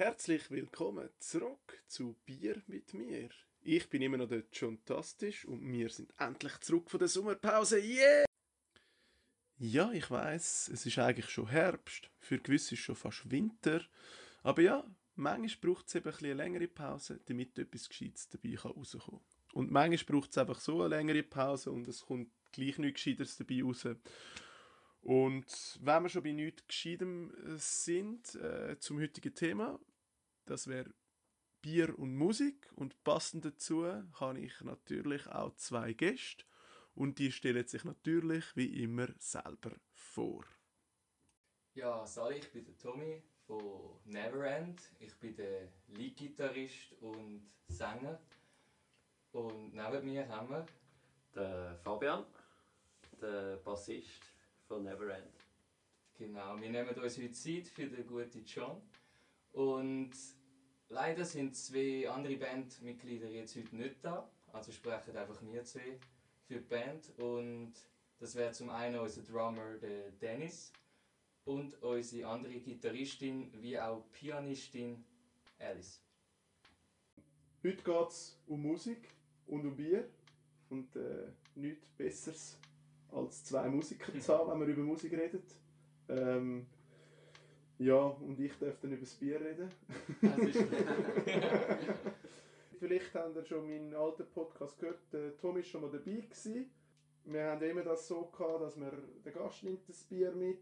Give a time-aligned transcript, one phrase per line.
[0.00, 3.28] herzlich willkommen zurück zu Bier mit mir.
[3.60, 7.78] Ich bin immer noch dort fantastisch und wir sind endlich zurück von der Sommerpause.
[7.78, 8.24] Yeah!
[9.58, 13.82] Ja, ich weiß, es ist eigentlich schon Herbst, für gewisse ist schon fast Winter.
[14.42, 19.20] Aber ja, manchmal braucht es eben ein eine längere Pause, damit etwas Gescheites dabei rauskommen
[19.20, 19.52] kann.
[19.52, 23.36] Und manchmal braucht es einfach so eine längere Pause und es kommt gleich nichts Gescheites
[23.36, 23.86] dabei raus.
[25.02, 29.78] Und wenn wir schon bei nichts Gescheitem äh, sind, äh, zum heutigen Thema,
[30.50, 30.92] das wäre
[31.62, 32.70] Bier und Musik.
[32.74, 36.44] Und passend dazu habe ich natürlich auch zwei Gäste.
[36.94, 40.44] Und die stellen sich natürlich wie immer selber vor.
[41.74, 44.82] Ja, Sali, ich bin der Tommy von Neverend.
[44.98, 48.20] Ich bin der Lead-Gitarrist und Sänger.
[49.30, 50.66] Und neben mir haben wir
[51.36, 52.24] den Fabian,
[53.20, 54.24] der Bassist
[54.66, 55.46] von Neverend.
[56.14, 58.82] Genau, wir nehmen uns heute Zeit für den guten John.
[59.52, 60.10] Und
[60.90, 64.28] leider sind zwei andere Bandmitglieder jetzt heute nicht da.
[64.52, 65.98] Also sprechen einfach wir zwei
[66.46, 67.18] für die Band.
[67.18, 67.72] Und
[68.18, 70.72] das wäre zum einen unser Drummer, der Dennis,
[71.44, 75.04] und unsere andere Gitarristin wie auch Pianistin
[75.58, 76.02] Alice.
[77.62, 79.08] Heute geht es um Musik
[79.46, 80.08] und um Bier.
[80.68, 82.58] Und äh, nichts Besseres
[83.10, 85.56] als zwei Musiker zu haben, wenn man über Musik redet.
[86.08, 86.66] Ähm,
[87.80, 89.70] ja, und ich darf dann über das Bier reden.
[90.20, 90.64] Das ist
[92.78, 95.00] Vielleicht habt ihr schon meinen alten Podcast gehört.
[95.12, 96.20] Der Tom war schon mal dabei.
[96.20, 96.70] Gewesen.
[97.24, 98.92] Wir haben immer das so gehabt, dass wir,
[99.24, 100.58] der Gast nimmt das Bier mit,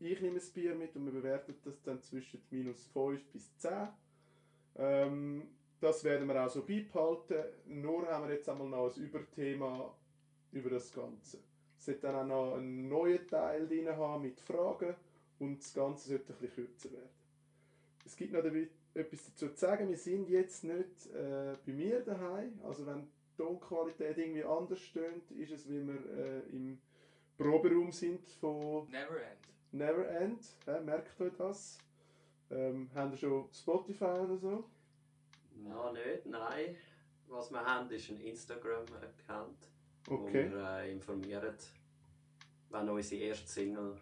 [0.00, 3.88] ich nehme das Bier mit und wir bewerten das dann zwischen minus 5 bis 10.
[4.76, 7.44] Ähm, das werden wir auch so beibehalten.
[7.66, 9.94] Nur haben wir jetzt einmal noch ein Überthema
[10.52, 11.40] über das Ganze.
[11.76, 14.94] Es sollte dann auch noch einen neuen Teil drin haben mit Fragen
[15.38, 17.10] und das Ganze sollte ein bisschen kürzer werden.
[18.04, 18.44] Es gibt noch
[18.94, 19.88] etwas dazu zu sagen.
[19.88, 22.58] Wir sind jetzt nicht äh, bei mir daheim.
[22.64, 26.80] Also wenn die Tonqualität irgendwie anders stöhnt, ist es, wie wir äh, im
[27.36, 29.48] Proberaum sind von Neverend.
[29.72, 30.44] Neverend.
[30.66, 31.78] Ja, merkt euch das?
[32.50, 34.64] Ähm, haben ihr schon Spotify oder so?
[35.54, 36.76] Noch nicht, nein.
[37.28, 39.68] Was wir haben, ist ein Instagram-Account
[40.10, 40.50] Okay.
[40.50, 41.54] Wo wir äh, informieren,
[42.70, 44.00] wenn unsere erste Single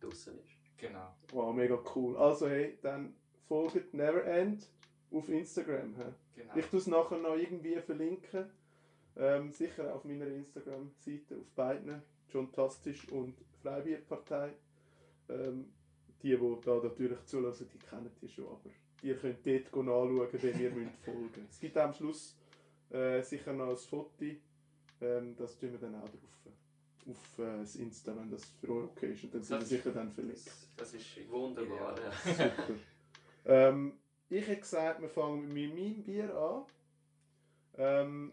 [0.00, 0.51] draußen ist.
[0.82, 1.14] Genau.
[1.32, 2.16] Wow, mega cool.
[2.16, 3.14] Also hey, dann
[3.46, 4.68] folgt Neverend
[5.12, 5.94] auf Instagram.
[5.94, 6.40] He?
[6.40, 6.56] genau.
[6.56, 8.50] Ich tue es nachher noch irgendwie verlinken.
[9.16, 12.02] Ähm, sicher auf meiner Instagram-Seite, auf beiden.
[12.26, 14.54] Fantastisch und Freibierpartei.
[15.28, 15.72] Ähm,
[16.22, 18.70] die, die da natürlich zulassen, die kennen die schon, aber
[19.02, 22.36] ihr könnt dort nachschauen, wenn ihr müsst folgen Es gibt am Schluss
[22.90, 24.24] äh, sicher noch ein Foto
[25.00, 26.32] ähm, das tun wir dann auch drauf.
[27.08, 29.24] Auf äh, das Insta, wenn das für euch okay ist.
[29.24, 30.46] Und dann sind wir sicher dann verlinkt.
[30.46, 31.96] Das, das ist wunderbar.
[31.98, 32.12] Ja.
[32.34, 32.74] Super.
[33.46, 33.94] ähm,
[34.28, 36.64] ich hätte gesagt, wir fangen mit meinem Bier an.
[37.76, 38.32] Ähm,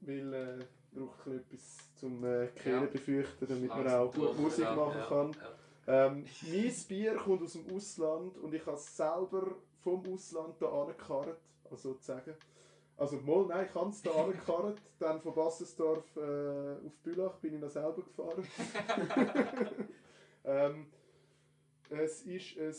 [0.00, 2.86] weil äh, braucht etwas zum äh, Kehle ja.
[2.86, 5.36] befürchten, damit man auch gut Musik ja, machen kann.
[5.86, 10.56] Ja, ähm, mein Bier kommt aus dem Ausland und ich habe es selber vom Ausland
[10.58, 11.38] hier angekarrt,
[11.70, 12.34] also sozusagen.
[13.00, 17.54] Also mal, nein, ich habe es da angekarrt, dann von Bassensdorf äh, auf Bülach bin
[17.54, 18.46] ich noch selber gefahren.
[20.44, 20.86] ähm,
[21.88, 22.74] es ist ein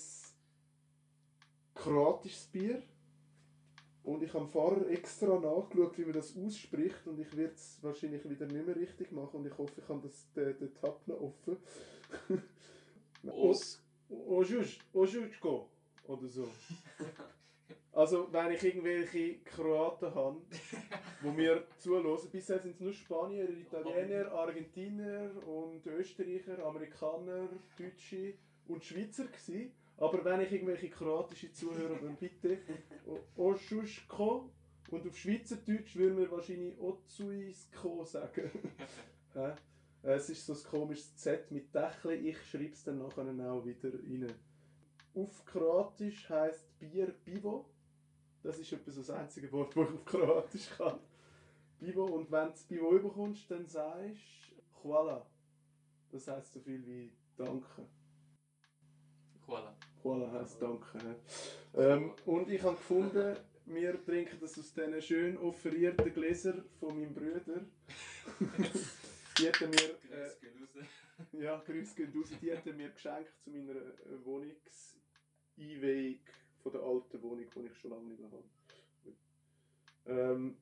[1.74, 2.84] kroatisches Bier
[4.04, 7.80] und ich habe dem Fahrer extra nachgeschaut, wie man das ausspricht und ich werde es
[7.82, 11.02] wahrscheinlich wieder nicht mehr richtig machen und ich hoffe, ich habe das, den, den Tab
[11.08, 11.58] noch offen.
[13.28, 13.82] Os...
[14.94, 15.68] Ojusko
[16.06, 16.48] oder so.
[17.94, 20.42] Also, wenn ich irgendwelche Kroaten habe,
[21.22, 28.36] die mir zuhören, bisher sind es nur Spanier, Italiener, Argentinier und Österreicher, Amerikaner, Deutsche
[28.68, 29.74] und Schweizer gewesen.
[29.98, 32.60] Aber wenn ich irgendwelche kroatische Zuhörer dann bitte
[33.36, 34.50] Oschuschko
[34.90, 38.50] und auf Schweizerdeutsch würden wir wahrscheinlich Otsuisko sagen.
[40.04, 43.94] es ist so ein komisches Z mit Dächli, ich schreibe es dann nachher auch wieder
[43.94, 44.34] rein.
[45.14, 47.71] Auf Kroatisch heisst Bier Bivo
[48.44, 51.00] das ist etwa so das einzige Wort, das ich auf Kroatisch kann.
[51.80, 52.06] Bivo.
[52.06, 54.22] Und wenn du das überkommst, dann sagst
[54.82, 55.26] du Hvala.
[56.12, 57.88] Das heisst so viel wie Danke.
[59.48, 59.76] Hvala.
[60.04, 61.00] Hvala heisst Danke.
[61.76, 63.36] Ähm, und ich habe gefunden,
[63.66, 67.62] wir trinken das aus diesen schön offerierten Gläsern von meinem Bruder.
[69.38, 69.98] die hat mir.
[70.12, 70.32] Äh,
[71.34, 72.30] ja, grüß gehen raus.
[72.42, 76.20] Die hat mir geschenkt zu meiner äh, Wohnungs-Einweihung
[76.62, 78.44] von der alten Wohnung, die ich schon lange nicht mehr habe.
[80.06, 80.58] Ähm,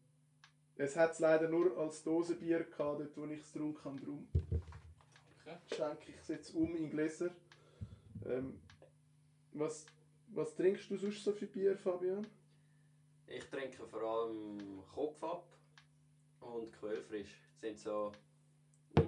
[0.76, 4.00] es hat es leider nur als Dosenbier gehabt, dort wo ich es getrunken habe.
[4.00, 5.76] Darum okay.
[5.76, 7.32] schenke ich es jetzt um in Gläser.
[8.26, 8.60] Ähm,
[9.54, 9.86] was
[10.32, 12.26] Was trinkst du sonst so für Bier, Fabian?
[13.26, 15.48] Ich trinke vor allem Kopf ab
[16.40, 17.36] und Quellfrisch.
[17.52, 18.12] Das sind so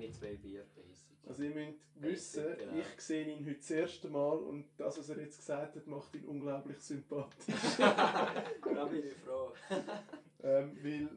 [0.02, 1.12] meine zwei Bier basic.
[1.28, 2.80] Also ihr müsst wissen, Basic, genau.
[2.80, 6.16] ich sehe ihn heute das erste Mal und das, was er jetzt gesagt hat, macht
[6.16, 7.56] ihn unglaublich sympathisch.
[7.78, 9.54] da bin ich froh.
[10.44, 11.10] ähm, weil,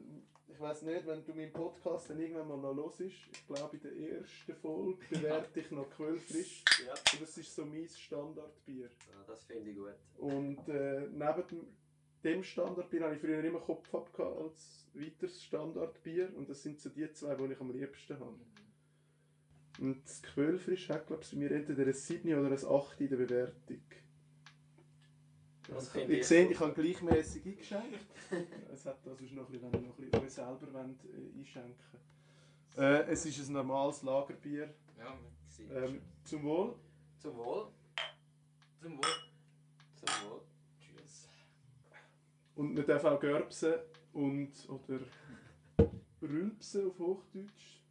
[0.47, 3.81] ich weiß nicht, wenn du meinen Podcast dann irgendwann mal noch hörst, ich glaube in
[3.81, 6.63] der ersten Folge bewerte ich noch Quellfrisch.
[6.85, 8.85] Ja, Und das ist so mein Standardbier.
[8.85, 9.95] ja das finde ich gut.
[10.17, 11.67] Und äh, neben dem,
[12.23, 16.31] dem Standardbier habe ich früher immer Kopf als weiteres Standardbier.
[16.37, 18.39] Und das sind so die zwei, die ich am liebsten habe.
[19.79, 23.09] Und das Quellfrisch hat, glaube ich, bei mir entweder ein 7 oder ein 8 in
[23.09, 23.81] der Bewertung.
[25.73, 28.05] Also, ich ich sehe, ich habe gleichmäßig eingeschenkt.
[28.73, 31.39] es hat also noch ein bisschen, wenn ihr noch ein bisschen euch selber wollt, äh,
[31.39, 31.99] einschenken
[32.77, 34.73] äh, Es ist ein normales Lagerbier.
[34.97, 35.17] Ja,
[35.71, 36.75] Ähm, zum Wohl.
[37.17, 37.67] Zum Wohl.
[38.81, 39.05] Zum Wohl.
[39.95, 40.41] Zum Wohl.
[40.79, 41.29] Tschüss.
[42.55, 43.73] Und man darf auch Görbsen
[44.13, 44.99] und oder
[46.21, 47.84] Rülpsen auf Hochdeutsch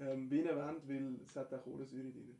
[0.00, 2.36] ähm, wie ihr wollt, weil es hat auch Kohlensäure drin.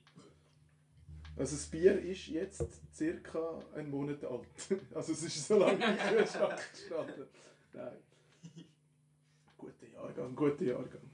[1.36, 4.46] Also das Bier ist jetzt circa einen Monat alt.
[4.94, 7.26] Also es ist so lange im Kühlschrank gestanden.
[7.72, 7.96] Nein.
[9.56, 11.10] Guter Jahrgang, guter Jahrgang.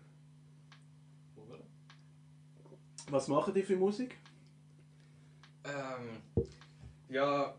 [3.08, 4.18] Was machen die für Musik?
[5.64, 6.22] Ähm,
[7.08, 7.54] ja,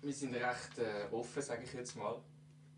[0.00, 2.18] wir sind recht äh, offen, sage ich jetzt mal.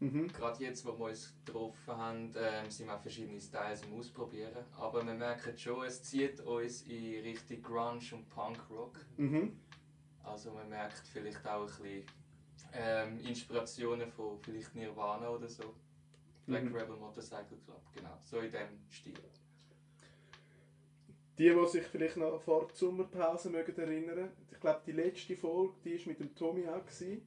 [0.02, 0.26] Mhm.
[0.32, 4.64] Gerade jetzt, wo wir uns getroffen haben, ähm, sind wir auch verschiedene Styles am Ausprobieren.
[4.76, 8.98] Aber wir merken schon, es zieht uns in Richtung Grunge und Punkrock.
[9.16, 9.60] Mhm.
[10.24, 12.06] Also man merkt vielleicht auch ein bisschen
[12.72, 15.72] ähm, Inspirationen von vielleicht Nirvana oder so.
[16.46, 16.74] Black Mhm.
[16.74, 18.18] Rebel Motorcycle Club, genau.
[18.20, 19.14] So in dem Stil.
[21.38, 25.74] Die, die sich vielleicht noch vor der Sommerpause mögen erinnern, ich glaube, die letzte Folge,
[25.84, 26.84] die war mit dem Tommy auch.
[26.84, 27.22] Gewesen.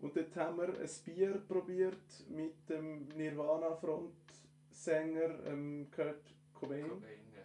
[0.00, 1.98] Und dort haben wir ein Bier probiert
[2.28, 6.22] mit dem Nirvana-Frontsänger ähm, Kurt
[6.54, 6.88] Cobain.
[6.88, 7.42] Cobain, ja.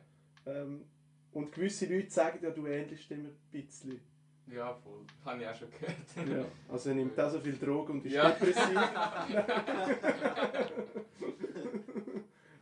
[0.54, 0.86] Ähm,
[1.32, 4.00] und gewisse Leute sagen ja, du ähnlichst immer ein bisschen.
[4.48, 5.02] ja, voll.
[5.26, 5.96] Habe ich auch schon gehört.
[6.30, 6.46] Ja.
[6.72, 8.30] Also er nimmt auch so viel Drogen und ist Ja.
[8.30, 8.78] depressiv.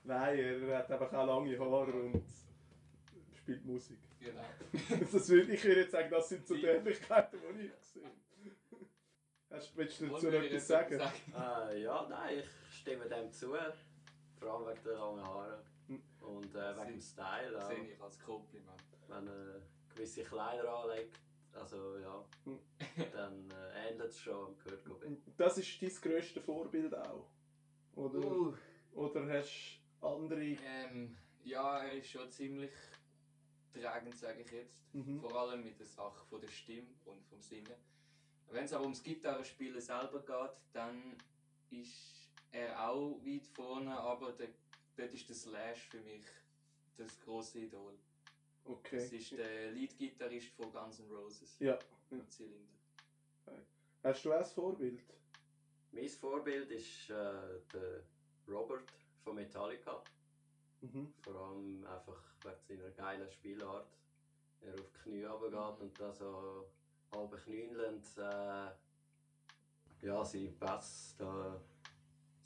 [0.04, 2.24] Nein, er hat einfach auch lange Haare und
[3.38, 3.98] spielt Musik.
[4.20, 4.42] genau.
[5.12, 8.02] Das würde, ich würde jetzt sagen, das sind so die Ähnlichkeiten, die ich sehe.
[9.52, 11.00] Hast, willst du dazu noch etwas jetzt sagen?
[11.36, 13.54] Äh, ja, nein, ich stimme dem zu.
[14.40, 15.64] Vor allem wegen der langen Haare.
[15.88, 16.02] Hm.
[16.22, 17.58] Und äh, wegen dem Style.
[17.60, 17.68] Auch.
[17.68, 18.82] Sehe ich als Kompliment.
[19.08, 19.62] Wenn er
[19.94, 21.20] gewisse Kleider anlegt,
[21.54, 22.60] also ja, Hm.
[23.12, 25.22] dann äh, ähnelt es schon am Kurt Cobain.
[25.38, 27.28] Das ist dein grösstes Vorbild auch?
[27.96, 28.56] Oder, Uh,
[28.94, 30.42] oder hast du andere...
[30.42, 32.72] ähm, ja, er ist schon ziemlich
[33.74, 34.94] tragend, sage ich jetzt.
[34.94, 35.20] Mhm.
[35.20, 37.76] Vor allem mit der Sache von der Stimme und vom Singen.
[38.52, 41.16] Wenn es aber ums Gitarrespielen selber geht, dann
[41.70, 44.50] ist er auch weit vorne, aber der,
[44.98, 46.26] dort ist der Slash für mich
[46.98, 47.94] das große Idol.
[48.64, 49.18] Das Okay.
[49.18, 51.58] ist der Leadgitarrist von Guns N' Roses.
[51.60, 51.80] Ja.
[52.12, 52.68] Ein Zylinder.
[54.04, 55.02] Hast du auch ein Vorbild?
[55.92, 57.14] Mein Vorbild ist äh,
[57.74, 58.04] der
[58.48, 58.92] Robert
[59.24, 60.04] von Metallica.
[60.82, 61.14] Mhm.
[61.24, 62.22] Vor allem einfach
[62.68, 63.88] wegen seiner geilen Spielart.
[64.62, 66.70] Er auf die Knie runtergeht und da so
[67.12, 68.70] halb knüllend äh,
[70.08, 71.60] ja, seinen Bass, da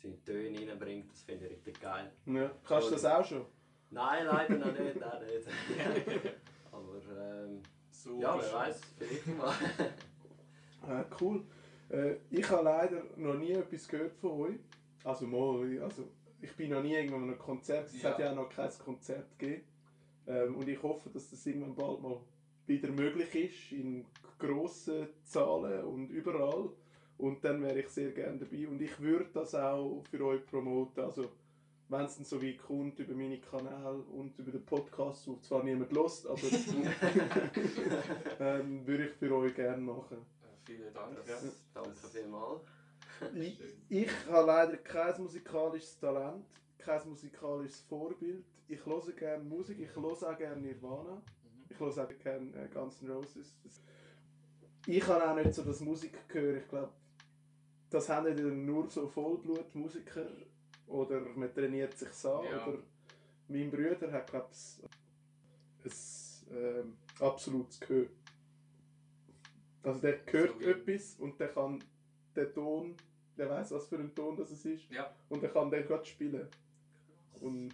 [0.02, 1.12] seine Töne reinbringt.
[1.12, 2.12] Das finde ich richtig geil.
[2.26, 2.52] Ja.
[2.68, 3.46] Kannst du das auch schon?
[3.92, 5.48] Nein, leider noch nicht, auch nicht.
[6.72, 6.96] Aber
[7.46, 8.54] ähm, So ja, wer es.
[8.54, 9.54] weiß, vielleicht mal.
[10.88, 11.44] Ah, cool.
[11.90, 14.60] Äh, ich habe leider noch nie etwas gehört von euch.
[15.04, 16.04] Also mal, also
[16.40, 17.88] ich bin noch nie irgendwo an einem Konzert.
[17.88, 18.12] Es Ja.
[18.12, 19.64] hat ja auch noch kein Konzert gegeben.
[20.28, 22.20] Ähm, und ich hoffe, dass das irgendwann bald mal
[22.68, 24.06] wieder möglich ist, in
[24.40, 26.70] grossen Zahlen und überall.
[27.18, 28.68] Und dann wäre ich sehr gerne dabei.
[28.68, 31.04] Und ich würde das auch für euch promoten.
[31.04, 31.32] Also,
[31.88, 35.64] wenn es dann so weit kommt, über meine Kanäle und über den Podcast, wo zwar
[35.64, 36.42] niemand lost, aber
[38.40, 40.18] ähm, würde ich für euch gerne machen.
[40.18, 41.16] Äh, vielen Dank.
[41.26, 41.36] Ja.
[41.36, 42.62] Das, danke vielmals.
[43.36, 46.44] Ich, ich habe leider kein musikalisches Talent,
[46.78, 48.44] kein musikalisches Vorbild.
[48.68, 51.22] Ich höre gerne Musik, ich höre auch gerne Nirvana.
[51.76, 53.56] Ich höre auch gerne äh, Guns N' Roses.
[54.88, 56.92] Ich habe auch nicht so das Musikgehör, ich glaube,
[57.90, 60.28] das haben nicht nur so Vollblutmusiker
[60.88, 62.44] oder man trainiert sich so.
[62.44, 62.68] Ja.
[62.68, 62.80] Oder
[63.48, 64.84] mein Bruder hat, glaube ich,
[66.50, 68.08] ein ähm, absolutes Gehör.
[69.84, 71.84] Also der hört So etwas und der kann
[72.36, 72.96] den Ton,
[73.38, 76.48] der weiß was für ein Ton das ist Ja, und der kann den gerade spielen.
[77.40, 77.74] Und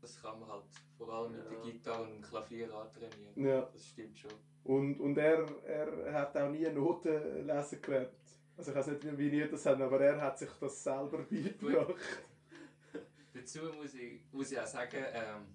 [0.00, 0.64] Das kann man halt
[0.96, 1.58] vor allem mit der.
[1.58, 3.44] Gitarre und dem Klavier antrainieren.
[3.46, 3.62] Ja.
[3.62, 4.32] Das stimmt schon.
[4.64, 8.10] Und, und er, er hat auch nie Noten lesen gelernt.
[8.56, 11.94] Also ich weiß nicht, wie ihr das habt, aber er hat sich das selber beigebracht.
[13.32, 15.46] Dazu muss ich, muss ich auch sagen, ähm,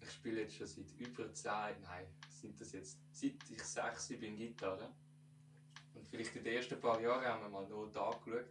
[0.00, 1.50] ich spiele jetzt schon seit über 10,
[1.82, 4.88] nein, sind das jetzt, seit ich 6 bin Gitarre.
[5.94, 8.46] Und vielleicht in den ersten paar Jahren haben wir mal Noten angeschaut.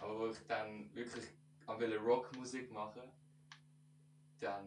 [0.00, 1.24] Aber wo ich dann wirklich
[1.66, 3.02] an Rockmusik machen
[4.40, 4.66] dann,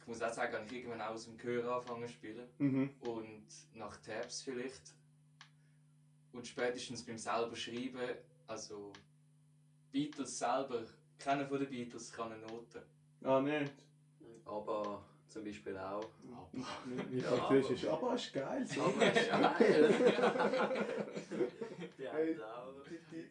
[0.00, 2.48] ich muss auch sagen, habe ich irgendwann auch aus dem Gehör angefangen zu spielen.
[2.58, 2.90] Mhm.
[3.00, 4.94] und nach Tabs vielleicht.
[6.32, 7.98] Und spätestens beim selber Schreiben,
[8.46, 8.92] also
[9.90, 10.84] Beatles selber,
[11.18, 12.84] keiner von den Beatles kann eine Note.
[13.22, 13.72] Ah, nicht?
[14.44, 16.08] Aber zum Beispiel auch.
[17.12, 18.66] Ja, das ist, aber ist geil.
[18.80, 19.94] Aber ist geil.
[21.98, 23.28] Die Hey, die- die-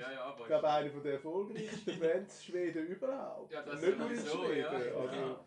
[0.00, 3.52] Ja, ja, Ich glaube, eine der erfolgreichsten Bands Schweden überhaupt.
[3.52, 4.60] Ja, das Nicht nur in sowieso, Schweden.
[4.60, 4.68] ja.
[4.70, 5.44] Also, Ja, ja.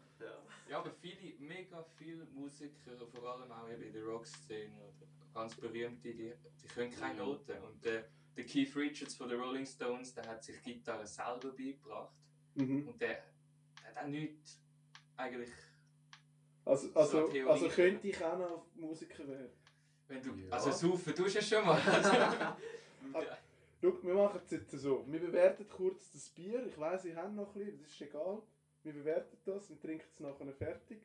[0.70, 4.72] Ja, aber viele, mega viele Musiker, vor allem auch eben in der Rock-Szene,
[5.34, 7.20] ganz berühmte, die, die können keine Mhm.
[7.30, 7.62] Noten.
[7.64, 8.06] Und der,
[8.38, 12.14] der Keith Richards von den Rolling Stones, der hat sich Gitarre selber beigebracht.
[12.56, 12.88] mhm.
[12.88, 13.24] Und der,
[13.82, 14.60] der hat auch nichts
[15.18, 15.50] eigentlich
[16.66, 17.50] also, So also, eine Theorie.
[17.52, 19.50] also könnte ich auch noch Musiker werden.
[20.08, 20.50] Wenn du, Ja.
[20.52, 21.78] Also saufen tust du es schon mal.
[24.14, 25.04] Wir machen es jetzt so.
[25.08, 26.64] Wir bewerten kurz das Bier.
[26.68, 28.44] Ich weiss, ich habe noch ein bisschen, das ist egal.
[28.84, 31.02] Wir bewerten das und trinken es nachher fertig.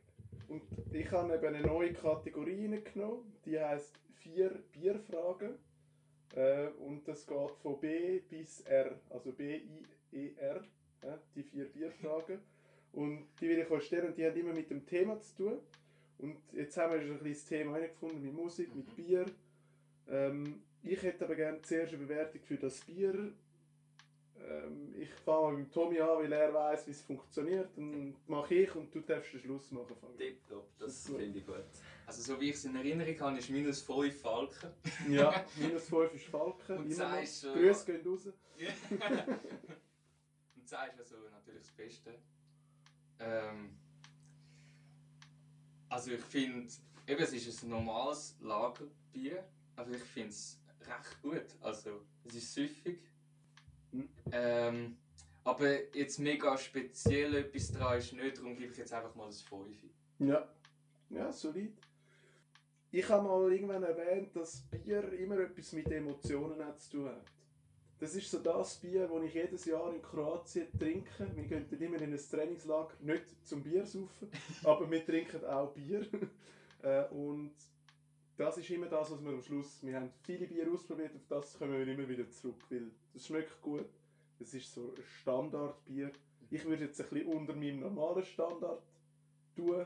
[0.47, 0.63] Und
[0.93, 3.33] ich habe eben eine neue Kategorie reingenommen.
[3.47, 5.55] Die heisst vier Bierfragen.
[6.35, 9.01] Äh, und das geht von B bis R.
[9.09, 10.63] Also B-I-E-R.
[11.03, 12.41] Ja, die vier Bierfragen.
[12.93, 14.09] Und die will ich euch stellen.
[14.09, 15.59] Und die haben immer mit dem Thema zu tun.
[16.19, 18.95] Und jetzt haben wir schon ein bisschen das Thema gefunden mit Musik, mit.
[18.95, 19.25] Bier.
[20.09, 23.33] Ähm, ich hätte aber gerne zuerst eine Bewertung für das Bier.
[24.41, 27.71] Ähm, ich fange mal mit Tommy an, weil er weiß, wie es funktioniert.
[27.77, 29.97] Dann mache ich und du darfst den Schluss machen.
[30.17, 31.57] Tipptopp, das Das finde ich gut.
[32.07, 34.71] also so wie ich es in Erinnerung habe, ist minus 5 Falken.
[35.09, 36.79] Ja, minus 5 ist Falken.
[36.79, 37.55] Und immer sagst noch.
[37.55, 38.27] Grüße gehen raus.
[40.57, 42.15] Und sagst also natürlich das Beste.
[43.21, 43.77] Ähm,
[45.89, 46.69] also ich finde,
[47.07, 49.45] eben es ist ein normales Lagerbier,
[49.77, 50.58] aber ich finde es
[50.89, 51.47] recht gut.
[51.61, 53.01] Also es ist süffig.
[53.93, 54.09] Mhm.
[54.33, 54.97] Ähm,
[55.45, 59.43] aber jetzt mega speziell etwas dran ist nicht, darum gebe ich jetzt einfach mal das
[59.43, 59.67] 5.
[60.19, 60.47] Ja,
[61.11, 61.73] ja, solid.
[62.91, 67.25] Ich habe mal irgendwann erwähnt, dass Bier immer etwas mit Emotionen hat zu tun hat.
[67.99, 71.29] Das ist so das Bier, das ich jedes Jahr in Kroatien trinke.
[71.35, 74.31] Wir gehen dann immer in ein Trainingslager, nicht zum Bier saufen,
[74.65, 76.07] aber wir trinken auch Bier.
[76.83, 77.55] Äh, Und
[78.39, 79.83] das ist immer das, was wir am Schluss.
[79.83, 83.61] Wir haben viele Bier ausprobiert, auf das kommen wir immer wieder zurück, weil das schmeckt
[83.61, 83.87] gut.
[84.39, 86.13] Es ist so ein Standardbier.
[86.49, 88.81] Ich würde jetzt ein bisschen unter meinem normalen Standard
[89.57, 89.85] tun.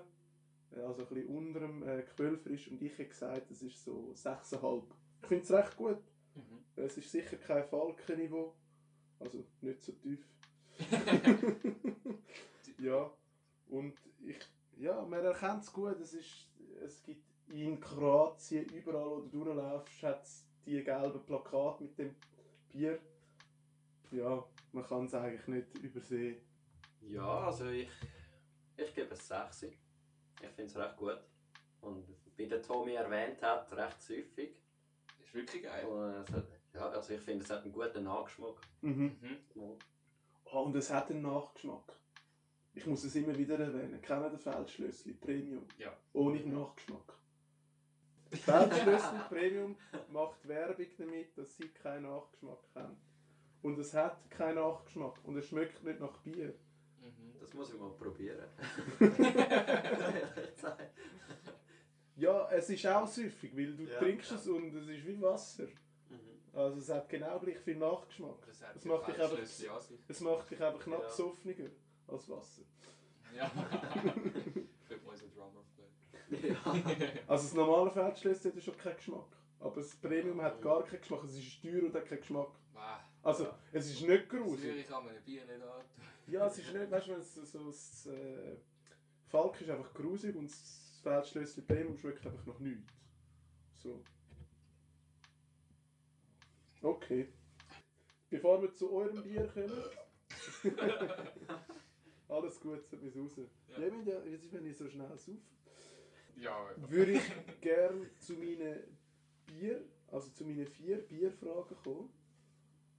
[0.71, 2.69] Äh, Also ein bisschen unter dem äh, Quellfrisch.
[2.69, 4.83] Und ich hätte gesagt, es ist so 6,5.
[5.23, 5.99] Ich finde es recht gut.
[6.35, 6.59] Mhm.
[6.77, 8.55] Es ist sicher kein Falkenniveau.
[9.19, 10.21] Also nicht so tief.
[12.79, 13.11] ja.
[13.69, 14.39] Und ich,
[14.77, 15.99] ja, man erkennt es gut.
[16.01, 16.51] Es, ist,
[16.85, 22.15] es gibt in Kroatien, überall wo du durchlaufst, hat es die gelben Plakate mit dem
[22.71, 22.99] Bier.
[24.11, 26.37] Ja, man kann es eigentlich nicht übersehen.
[27.03, 27.91] Ja, also ich,
[28.77, 29.65] ich gebe es 6.
[29.65, 31.19] Ich finde es recht gut.
[31.83, 32.05] Und
[32.37, 34.57] wie der Tommy erwähnt hat, recht süffig.
[35.23, 35.85] ist wirklich geil.
[35.85, 38.57] Und es hat, ja, also ich finde, es hat einen guten Nachgeschmack.
[38.81, 39.17] Mhm.
[39.21, 39.79] Mhm.
[40.45, 41.97] Oh, und es hat einen Nachgeschmack.
[42.75, 44.01] Ich muss es immer wieder erwähnen.
[44.01, 45.67] Kennen den Feldschlössli Premium?
[45.79, 45.95] Ja.
[46.15, 47.22] Ohne Nachgeschmack.
[48.33, 49.77] Feldschlössli Premium
[50.11, 52.97] macht Werbung damit, dass sie keinen Nachgeschmack haben.
[53.63, 55.23] Und es hat keinen Nachgeschmack.
[55.25, 56.55] Und es schmeckt nicht nach Bier.
[57.01, 57.35] Mhm.
[57.41, 58.49] Das muss ich mal probieren.
[62.17, 64.37] Ja, es ist auch süffig, weil du Ja, trinkst ja.
[64.37, 65.65] es und es ist wie Wasser.
[65.65, 66.19] Mhm.
[66.53, 68.37] Also es hat genau gleich viel Nachgeschmack.
[68.83, 69.39] Die macht dich einfach-.
[70.09, 71.07] Es macht dich einfach noch Ja.
[71.09, 71.71] besoffener
[72.07, 72.63] als Wasser.
[73.35, 73.51] Ja.
[74.89, 75.89] Könnte mal so Drummer spielen.
[76.33, 76.75] Ja.
[77.27, 79.37] Also das normale Feldschlössli hat ja schon keinen Geschmack.
[79.61, 81.25] Aber das Premium hat gar keinen Geschmack.
[81.25, 82.49] Es ist teuer und hat keinen Geschmack.
[83.23, 84.65] Also, es ist nicht das grusig.
[84.65, 85.85] würde ich an einem Bier nicht an.
[86.27, 88.57] Ja, es ist nicht, weißt du, wenn es so, das äh,
[89.29, 92.93] Falk ist einfach grusig und das Feldschlössli Premium schmeckt einfach noch nichts.
[93.75, 94.03] So.
[96.83, 97.29] Okay.
[98.29, 99.71] Bevor wir zu eurem Bier kommen.
[102.29, 103.37] Alles gut, bis raus.
[103.37, 103.79] Ja.
[103.79, 103.87] Ja.
[103.87, 105.39] Ja, ja, jetzt ist, wenn ich so schnell saufe.
[106.37, 108.81] Ja, würde ich gerne zu meinen
[109.47, 112.11] Bier, also zu meinen vier Bierfragen kommen.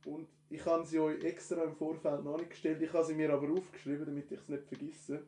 [0.06, 2.82] Und ich habe sie euch extra im Vorfeld noch nicht gestellt.
[2.82, 5.24] Ich habe sie mir aber aufgeschrieben, damit ich es nicht vergesse.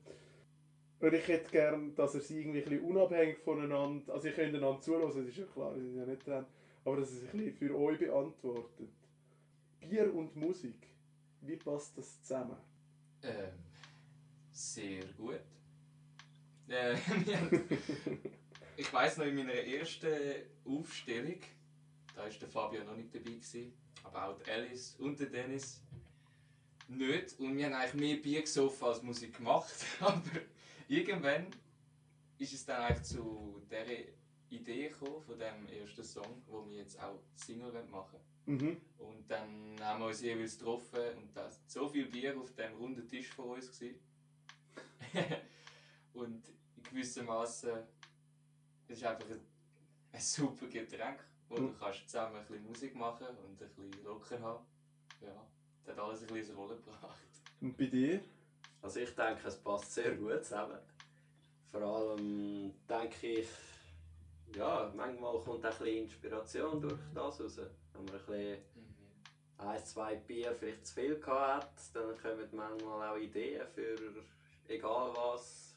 [0.99, 4.55] Und ich hätte gern, dass ihr sie irgendwie ein bisschen unabhängig voneinander, also ihr könnt
[4.55, 6.45] einander zuhören, das ist ja klar, sie sind ja nicht dran,
[6.85, 8.89] aber dass ihr sie ein bisschen für euch beantwortet.
[9.79, 10.87] Bier und Musik,
[11.41, 12.57] wie passt das zusammen?
[13.23, 13.51] Ähm,
[14.51, 15.41] sehr gut.
[16.67, 16.95] Äh,
[18.77, 20.07] ich weiss noch in meiner ersten
[20.65, 21.39] Aufstellung,
[22.15, 25.81] da war der Fabio noch nicht dabei, gewesen, aber auch die Alice und der Dennis
[26.87, 27.39] nicht.
[27.39, 29.73] Und wir haben eigentlich mehr Bier gesoffen als Musik gemacht.
[29.99, 30.21] Aber
[30.87, 31.47] irgendwann
[32.37, 33.85] ist es dann eigentlich zu dieser
[34.49, 38.57] Idee gekommen, von dem ersten Song, wo wir jetzt auch Single machen wollen.
[38.57, 38.77] Mhm.
[38.99, 43.07] Und dann haben wir uns jeweils getroffen und da so viel Bier auf dem runden
[43.07, 43.71] Tisch vor uns.
[46.15, 47.85] und in gewissem Maße
[48.87, 49.41] es ist einfach ein,
[50.11, 51.19] ein super Getränk,
[51.49, 51.75] wo du Mhm.
[51.79, 54.65] kannst zusammen ein bisschen Musik machen und ein bisschen locker haben.
[55.21, 55.45] Ja,
[55.85, 57.19] das hat alles ein bisschen Rolle gebracht.
[57.61, 58.21] Und bei dir?
[58.81, 60.77] Also ich denke, es passt sehr gut zusammen.
[61.71, 63.47] Vor allem denke ich,
[64.55, 67.57] ja, manchmal kommt auch ein bisschen Inspiration durch das raus.
[67.93, 68.57] Wenn man ein bisschen
[69.57, 73.95] ein, zwei Bier vielleicht zu viel gehabt hat, dann kommen manchmal auch Ideen für
[74.67, 75.74] egal was.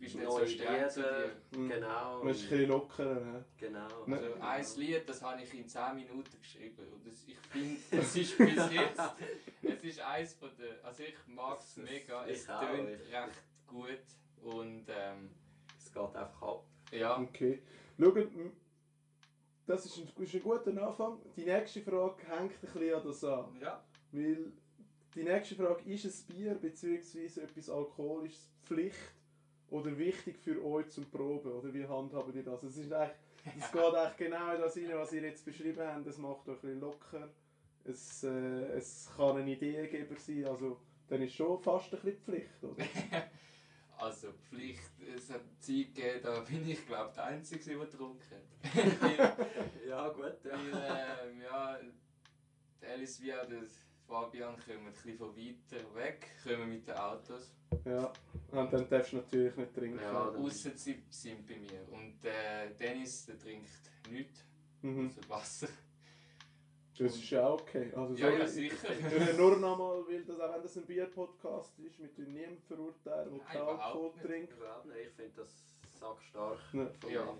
[0.00, 1.58] Du bist nicht so streng zu dir.
[1.58, 1.68] Mhm.
[1.68, 2.24] Genau.
[2.24, 3.44] Man ist ein bisschen lockerer.
[3.58, 4.06] Genau.
[4.06, 4.34] Ne?
[4.40, 6.86] Also ein Lied, das habe ich in 10 Minuten geschrieben.
[6.90, 9.00] Und das, ich finde, es ist bis jetzt,
[9.62, 14.00] es ist eins von der, also ich mag es mega, es tönt recht gut
[14.42, 15.30] und ähm,
[15.78, 16.64] Es geht einfach ab.
[16.92, 17.62] ja, Okay.
[17.98, 18.26] Schaut,
[19.66, 21.20] das ist ein, ist ein guter Anfang.
[21.36, 23.60] Die nächste Frage hängt ein bisschen an das an.
[23.60, 24.52] ja, Weil
[25.14, 27.42] die nächste Frage, ist ein Bier bzw.
[27.42, 28.96] etwas Alkoholisches Pflicht
[29.70, 31.52] oder wichtig für euch zum Proben?
[31.52, 32.62] Oder wie handhabt ihr das?
[32.62, 33.16] Es, ist eigentlich,
[33.58, 36.06] es geht eigentlich genau in das rein, was ihr jetzt beschrieben habt.
[36.06, 37.28] Es macht euch ein bisschen locker.
[37.84, 40.44] Es, äh, es kann ein Ideengeber sein.
[40.44, 42.84] Also, dann ist schon fast ein bisschen Pflicht, oder?
[43.98, 49.38] also Pflicht, es hat Zeit gegeben, da bin ich glaube der Einzige, der getrunken hat.
[49.86, 50.52] Ja, gut, ja.
[50.52, 51.78] weil ähm, ja,
[52.88, 53.64] Alice wie auch der
[54.10, 57.52] Fabian kommen ein bisschen von weiter weg, kommen mit den Autos.
[57.84, 58.12] Ja.
[58.50, 60.00] Und dann darfst du natürlich nicht trinken.
[60.00, 61.86] Ja, Ausser sie sind bei mir.
[61.92, 63.70] Und äh, Dennis, der trinkt
[64.10, 64.44] nichts,
[64.82, 65.06] Mhm.
[65.06, 65.68] außer Wasser.
[66.98, 67.90] Das ist ja auch okay.
[67.94, 68.88] Also, Ja, ja, sicher.
[68.98, 73.30] Ich nur nochmal, weil das, auch wenn das ein Bier-Podcast ist, mit dem niemand verurteilen,
[73.38, 74.52] der keinen Alkohol trinkt.
[74.54, 74.98] Überhaupt nicht.
[75.08, 76.90] Ich finde das sackstark Ja.
[77.00, 77.38] von Ja.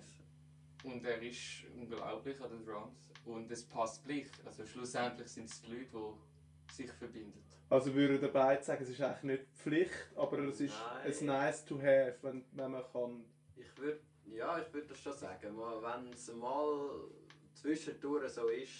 [0.84, 2.96] Und er ist unglaublich an den Drums.
[3.26, 4.28] Und es passt gleich.
[4.46, 6.29] Also schlussendlich sind es die Leute, die
[6.70, 7.42] sich verbinden.
[7.68, 10.74] Also würde der beide sagen, es ist eigentlich nicht Pflicht, aber es ist
[11.20, 13.24] ein nice to have, wenn, wenn man kann.
[13.56, 15.56] Ich würde, ja, ich würde das schon sagen.
[15.56, 17.08] Wenn es mal
[17.54, 18.72] zwischendurch so ist,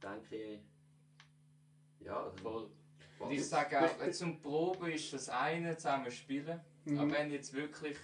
[0.00, 0.60] denke ich,
[2.00, 2.70] ja, Voll.
[3.18, 6.60] Und ich sage auch, zum Proben ist das eine, zusammen spielen.
[6.84, 6.98] Mhm.
[6.98, 7.96] Aber wenn jetzt wirklich,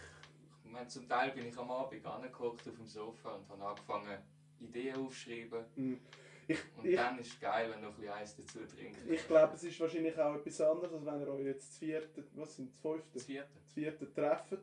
[0.65, 4.19] ich meine, zum Teil bin ich am Abend angehockt auf dem Sofa und habe angefangen,
[4.59, 5.65] Ideen aufzuschreiben.
[5.77, 6.01] Mhm.
[6.53, 9.07] Ich, Und ich, dann ist es geil, wenn du noch ein bisschen Eis dazu trinkst.
[9.09, 12.25] ich glaube, es ist wahrscheinlich auch etwas anderes, als wenn ihr euch jetzt das vierte,
[12.35, 13.49] was sind das fünfte, Das vierte.
[13.65, 14.59] das vierte trefft.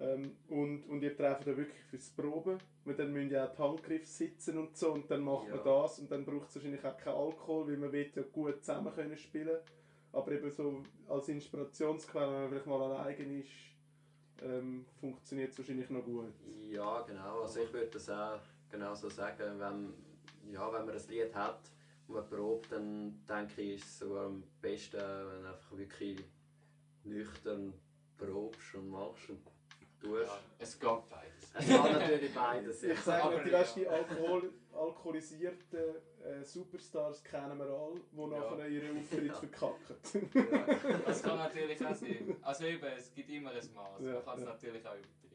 [0.00, 2.56] Ähm, und, und ihr trefft ja wirklich fürs Proben.
[2.84, 5.62] Weil dann müssen ja auch die Handgriffe sitzen und so und dann macht man Ja.
[5.82, 8.94] das und dann braucht es wahrscheinlich auch keinen Alkohol, weil man will ja gut zusammen
[8.94, 9.58] können spielen.
[10.12, 13.50] Aber eben so als Inspirationsquelle, wenn man vielleicht mal alleine ist,
[14.42, 16.32] ähm, funktioniert es wahrscheinlich noch gut.
[16.70, 17.42] Ja, genau.
[17.42, 19.58] Also ich würde das auch genau so sagen.
[19.58, 19.92] Wenn,
[20.50, 21.60] ja, wenn man ein Lied hat
[22.06, 26.18] und man probt, dann denke ich, ist es so am besten, wenn du einfach wirklich
[27.04, 27.72] nüchtern
[28.16, 29.40] probst und machst und
[30.00, 30.26] tust.
[30.26, 31.50] Ja, es geht beides.
[31.54, 32.82] Es kann natürlich beides.
[32.82, 35.78] Ich sage Aber nicht, die, die Alkohol alkoholisierten
[36.24, 38.26] äh, Superstars kennen wir alle, die Ja.
[38.50, 39.34] nachher ihren Auftritt Ja.
[39.34, 39.96] verkacken.
[40.34, 40.98] Ja.
[41.06, 42.36] Das kann natürlich auch sein.
[42.42, 44.00] Also eben, es gibt immer ein Maß.
[44.00, 44.50] Ja, Man kann es ja.
[44.50, 45.29] natürlich auch übertreiben.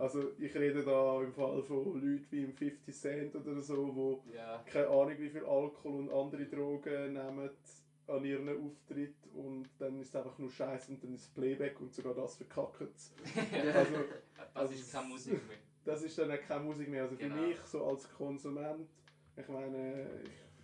[0.00, 4.34] Also ich rede da im Fall von Leuten wie im 50 Cent oder so, die
[4.34, 7.50] Ja, keine Ahnung wie viel Alkohol und andere Drogen nehmen
[8.06, 11.78] an ihren Auftritt und dann ist es einfach nur Scheiße und dann ist es Playback
[11.80, 12.80] und sogar das verkackt.
[14.54, 15.58] Also das ist keine Musik mehr.
[15.84, 17.02] das ist dann auch keine Musik mehr.
[17.02, 17.46] Also für Genau.
[17.46, 18.88] mich so als Konsument,
[19.36, 20.08] ich meine,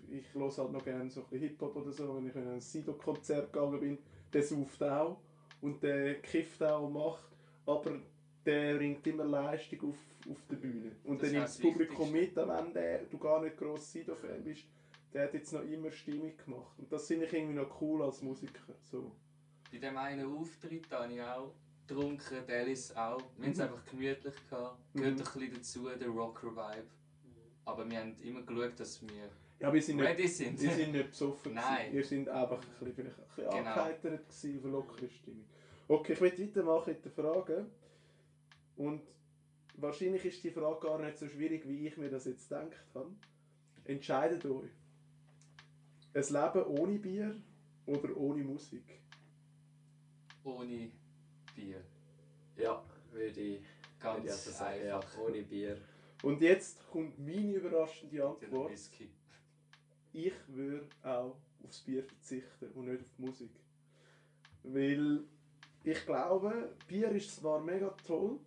[0.09, 2.49] ich, ich höre halt noch gerne so ein bisschen Hip-Hop oder so, wenn ich in
[2.49, 3.99] ein Sido-Konzert gegangen bin,
[4.33, 5.19] der sauft auch
[5.61, 7.29] und der kifft auch und macht,
[7.67, 8.01] aber
[8.47, 9.97] der bringt immer Leistung auf,
[10.31, 10.93] auf der Bühne.
[11.05, 14.43] Und Das dann nimmt das Publikum mit, auch wenn der, du gar nicht gross Sido-Fan
[14.45, 14.65] bist,
[15.13, 16.79] der hat jetzt noch immer Stimmung gemacht.
[16.79, 18.75] Und das finde ich irgendwie noch cool als Musiker.
[18.81, 19.13] So.
[19.73, 21.53] Bei dem einen Auftritt habe ich auch
[21.87, 23.19] getrunken, Alice auch.
[23.37, 23.63] Wir haben es Mhm.
[23.65, 24.79] einfach gemütlich gehabt.
[24.95, 24.99] Mhm.
[24.99, 26.87] Gehört ein bisschen dazu, der Rocker-Vibe.
[27.65, 29.29] Aber wir haben immer geschaut, dass wir
[29.59, 30.61] Ja, wir sind nicht, ready sind.
[30.61, 31.55] wir sind nicht besoffen.
[31.55, 31.93] Nein.
[31.93, 33.59] Wir sind einfach ein bisschen, vielleicht ein bisschen Genau.
[33.71, 35.45] angeheitert gewesen, auf eine lockere Stimmung.
[35.89, 37.67] Okay, ich will weitermachen mit den Fragen.
[38.77, 39.03] Und
[39.75, 43.11] wahrscheinlich ist die Frage gar nicht so schwierig, wie ich mir das jetzt gedacht habe.
[43.85, 44.71] Entscheidet euch.
[46.15, 47.37] Ein Leben ohne Bier
[47.87, 49.01] oder ohne Musik?
[50.45, 50.91] Ohne
[51.55, 51.83] Bier.
[52.57, 53.63] Ja, würde ich, würde ich
[54.01, 55.19] Ganz also sagen, ja, einfach.
[55.19, 55.79] ohne Bier.
[56.23, 58.73] Und jetzt kommt meine überraschende Antwort.
[58.73, 59.11] Whisky.
[60.13, 63.51] ich würde auch aufs Bier verzichten und nicht auf die Musik.
[64.63, 65.25] Weil
[65.85, 68.41] ich glaube, Bier ist zwar mega toll,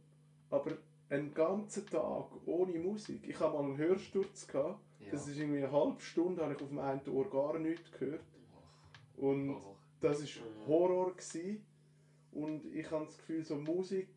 [0.50, 0.72] aber
[1.10, 3.28] einen ganzen Tag ohne Musik.
[3.28, 4.80] Ich habe mal einen Hörsturz gehabt.
[5.00, 5.12] Ja.
[5.12, 8.22] Das ist irgendwie eine halbe Stunde, habe ich auf dem einen Ohr gar nichts gehört.
[9.18, 9.76] Und Oh.
[10.02, 11.62] das ist Horror gsi.
[12.32, 14.08] Und ich habe das Gefühl, so Musik,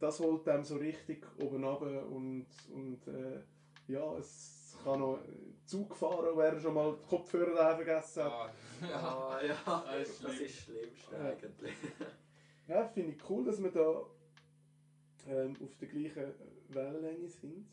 [0.00, 3.40] das holt einem so richtig oben runter und, und äh,
[3.86, 5.18] ja, es kann noch
[5.66, 8.52] Zug fahren, wer schon mal die Kopfhörer daheim vergessen hat.
[8.82, 9.54] Ah, ja.
[9.66, 11.20] Ah, ja, Das das ist das Schlimmste Ja.
[11.24, 11.74] eigentlich.
[12.66, 14.02] Ja, finde ich cool, dass wir da
[15.28, 16.32] ähm, auf der gleichen
[16.68, 17.66] Wellenlänge sind.